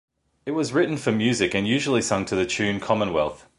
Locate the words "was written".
0.53-0.97